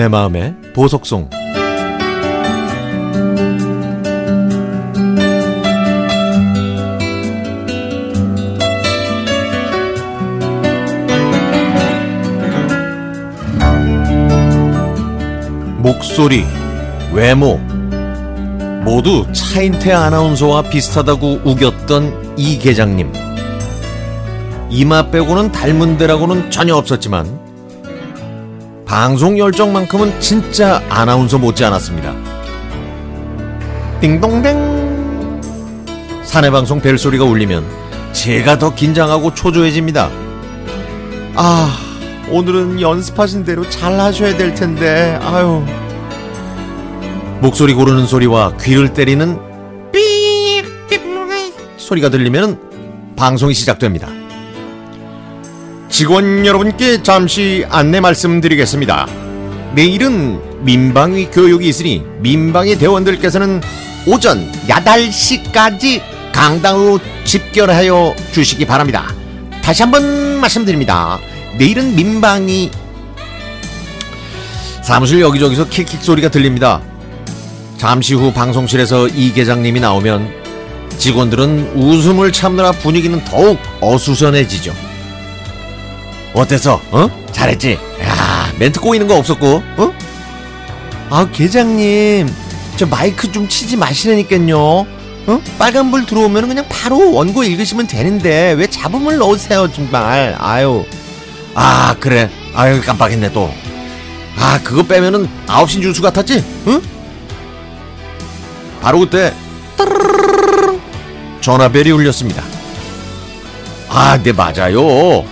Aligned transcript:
내 0.00 0.08
마음의 0.08 0.54
보석송. 0.72 1.28
목소리, 15.76 16.46
외모 17.12 17.58
모두 18.82 19.26
차인태 19.32 19.92
아나운서와 19.92 20.62
비슷하다고 20.62 21.40
우겼던 21.44 22.36
이 22.38 22.58
계장님. 22.58 23.12
이마 24.70 25.10
빼고는 25.10 25.52
닮은 25.52 25.98
데라고는 25.98 26.50
전혀 26.50 26.74
없었지만 26.74 27.49
방송 28.90 29.38
열정만큼은 29.38 30.20
진짜 30.20 30.82
아나운서 30.88 31.38
못지 31.38 31.64
않았습니다. 31.64 32.12
띵동댕 34.00 35.40
사내방송 36.24 36.80
벨소리가 36.80 37.24
울리면 37.24 37.64
제가 38.10 38.58
더 38.58 38.74
긴장하고 38.74 39.32
초조해집니다. 39.32 40.10
아 41.36 41.78
오늘은 42.30 42.80
연습하신 42.80 43.44
대로 43.44 43.68
잘 43.70 43.92
하셔야 44.00 44.36
될 44.36 44.56
텐데 44.56 45.16
아유 45.22 45.64
목소리 47.40 47.74
고르는 47.74 48.06
소리와 48.06 48.56
귀를 48.60 48.92
때리는 48.92 49.38
삐 49.92 50.64
소리가 51.76 52.08
들리면 52.08 53.14
방송이 53.14 53.54
시작됩니다. 53.54 54.19
직원 56.00 56.46
여러분께 56.46 57.02
잠시 57.02 57.66
안내 57.68 58.00
말씀드리겠습니다. 58.00 59.06
내일은 59.74 60.64
민방위 60.64 61.26
교육이 61.26 61.68
있으니 61.68 62.02
민방위 62.20 62.78
대원들께서는 62.78 63.60
오전 64.06 64.50
8시까지 64.66 66.00
강당으로 66.32 67.00
집결하여 67.24 68.16
주시기 68.32 68.64
바랍니다. 68.64 69.14
다시 69.62 69.82
한번 69.82 70.40
말씀드립니다. 70.40 71.18
내일은 71.58 71.94
민방위 71.94 72.70
사무실 74.82 75.20
여기저기서 75.20 75.68
킥킥 75.68 76.02
소리가 76.02 76.30
들립니다. 76.30 76.80
잠시 77.76 78.14
후 78.14 78.32
방송실에서 78.32 79.08
이 79.08 79.34
계장님이 79.34 79.80
나오면 79.80 80.32
직원들은 80.96 81.72
웃음을 81.74 82.32
참느라 82.32 82.72
분위기는 82.72 83.22
더욱 83.26 83.58
어수선해지죠. 83.82 84.89
어땠어? 86.32 86.80
어? 86.90 87.08
잘했지? 87.32 87.78
야, 88.02 88.52
멘트 88.58 88.80
꼬이는 88.80 89.06
거 89.06 89.16
없었고, 89.16 89.62
어? 89.76 89.92
아, 91.10 91.28
계장님, 91.32 92.28
저 92.76 92.86
마이크 92.86 93.30
좀 93.30 93.48
치지 93.48 93.76
마시라니깐요. 93.76 94.56
어? 94.58 95.40
빨간불 95.58 96.06
들어오면 96.06 96.48
그냥 96.48 96.64
바로 96.68 97.12
원고 97.12 97.44
읽으시면 97.44 97.86
되는데 97.86 98.52
왜 98.52 98.66
잡음을 98.66 99.18
넣으세요, 99.18 99.70
정말. 99.72 100.36
아유. 100.38 100.84
아, 101.54 101.94
그래. 101.98 102.30
아유, 102.54 102.80
깜빡했네, 102.80 103.32
또. 103.32 103.52
아, 104.36 104.58
그거 104.62 104.82
빼면은 104.82 105.28
9시 105.46 105.80
뉴스 105.80 106.00
같았지? 106.00 106.44
응? 106.68 106.80
바로 108.80 109.00
그때, 109.00 109.34
전화벨이 111.40 111.90
울렸습니다. 111.90 112.42
아, 113.88 114.18
네, 114.22 114.32
맞아요. 114.32 115.24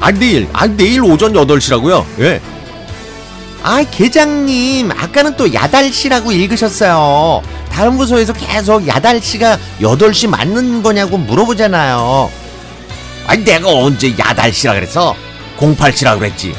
아 0.00 0.10
내일. 0.12 0.48
아 0.52 0.66
내일 0.66 1.02
오전 1.02 1.32
8시라고요? 1.32 2.04
예. 2.20 2.40
아 3.62 3.82
계장님 3.82 4.90
아까는 4.92 5.36
또 5.36 5.52
야달시라고 5.52 6.30
읽으셨어요. 6.32 7.42
다른 7.70 7.96
부서에서 7.96 8.32
계속 8.32 8.86
야달시가 8.86 9.58
8시 9.80 10.28
맞는 10.28 10.82
거냐고 10.82 11.18
물어보잖아요. 11.18 12.30
아니 13.26 13.44
내가 13.44 13.68
언제 13.68 14.14
야달시라 14.16 14.74
그랬어 14.74 15.16
08시라 15.58 16.18
그랬지. 16.18 16.54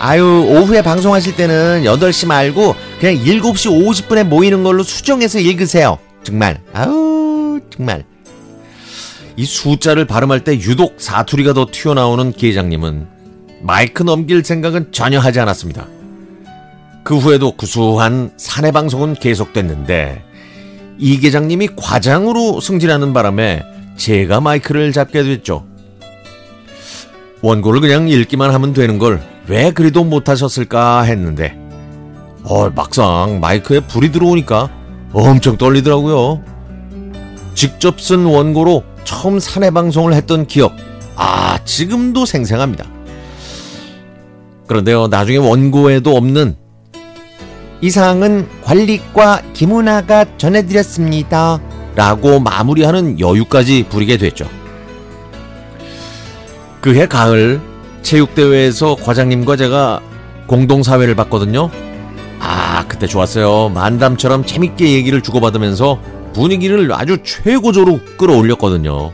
아유 0.00 0.44
오후에 0.48 0.82
방송하실 0.82 1.36
때는 1.36 1.82
8시 1.84 2.26
말고 2.26 2.74
그냥 3.00 3.22
7시 3.24 3.70
50분에 3.70 4.24
모이는 4.24 4.62
걸로 4.62 4.82
수정해서 4.82 5.38
읽으세요. 5.38 5.98
정말. 6.24 6.60
아우 6.72 7.60
정말 7.74 8.04
이 9.38 9.44
숫자를 9.46 10.04
발음할 10.04 10.42
때 10.44 10.54
유독 10.54 10.96
사투리가 10.98 11.52
더 11.54 11.66
튀어나오는 11.70 12.32
계장님은 12.32 13.06
마이크 13.62 14.02
넘길 14.02 14.44
생각은 14.44 14.92
전혀 14.92 15.18
하지 15.18 15.40
않았습니다. 15.40 15.86
그 17.04 17.16
후에도 17.16 17.52
구수한 17.52 18.32
사내 18.36 18.70
방송은 18.72 19.14
계속됐는데 19.14 20.22
이 20.98 21.20
계장님이 21.20 21.70
과장으로 21.76 22.60
승진하는 22.60 23.12
바람에 23.14 23.62
제가 23.96 24.40
마이크를 24.40 24.92
잡게 24.92 25.22
됐죠. 25.22 25.66
원고를 27.40 27.80
그냥 27.80 28.08
읽기만 28.08 28.52
하면 28.52 28.72
되는 28.74 28.98
걸 28.98 29.38
왜 29.48 29.70
그리도 29.70 30.04
못하셨을까 30.04 31.02
했는데 31.02 31.58
어, 32.44 32.68
막상 32.70 33.40
마이크에 33.40 33.80
불이 33.80 34.12
들어오니까 34.12 34.70
엄청 35.12 35.56
떨리더라고요. 35.56 36.42
직접 37.54 38.00
쓴 38.00 38.26
원고로 38.26 38.84
처음 39.08 39.38
사내 39.40 39.70
방송을 39.70 40.12
했던 40.12 40.46
기억, 40.46 40.76
아, 41.16 41.58
지금도 41.64 42.26
생생합니다. 42.26 42.84
그런데요, 44.66 45.06
나중에 45.06 45.38
원고에도 45.38 46.14
없는 46.14 46.54
이상은 47.80 48.46
관리과 48.64 49.40
김은아가 49.54 50.36
전해드렸습니다. 50.36 51.58
라고 51.94 52.38
마무리하는 52.38 53.18
여유까지 53.18 53.86
부리게 53.88 54.18
됐죠. 54.18 54.46
그해 56.82 57.08
가을 57.08 57.62
체육대회에서 58.02 58.96
과장님과 58.96 59.56
제가 59.56 60.02
공동사회를 60.48 61.14
봤거든요. 61.14 61.70
아, 62.40 62.84
그때 62.86 63.06
좋았어요. 63.06 63.70
만담처럼 63.70 64.44
재밌게 64.44 64.92
얘기를 64.92 65.22
주고받으면서 65.22 66.17
분위기를 66.38 66.92
아주 66.92 67.18
최고조로 67.24 67.98
끌어올렸거든요. 68.16 69.12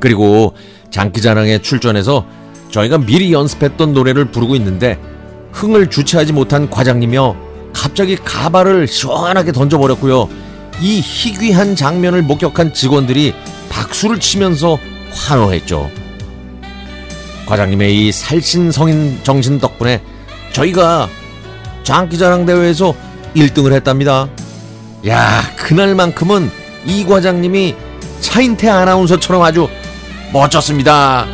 그리고 0.00 0.54
장기자랑에 0.90 1.60
출전해서 1.60 2.24
저희가 2.70 2.96
미리 2.96 3.30
연습했던 3.30 3.92
노래를 3.92 4.30
부르고 4.30 4.56
있는데 4.56 4.98
흥을 5.52 5.90
주체하지 5.90 6.32
못한 6.32 6.70
과장님이요. 6.70 7.36
갑자기 7.74 8.16
가발을 8.16 8.86
시원하게 8.88 9.52
던져버렸고요. 9.52 10.30
이 10.80 11.00
희귀한 11.00 11.76
장면을 11.76 12.22
목격한 12.22 12.72
직원들이 12.72 13.34
박수를 13.68 14.18
치면서 14.18 14.78
환호했죠. 15.12 15.90
과장님의 17.44 18.08
이 18.08 18.12
살신성인 18.12 19.18
정신 19.24 19.58
덕분에 19.58 20.00
저희가 20.52 21.06
장기자랑 21.82 22.46
대회에서 22.46 22.94
1등을 23.34 23.72
했답니다. 23.74 24.28
야, 25.06 25.42
그날만큼은 25.56 26.50
이 26.84 27.04
과장님이 27.04 27.74
차인태 28.20 28.68
아나운서처럼 28.68 29.42
아주 29.42 29.68
멋졌습니다. 30.32 31.26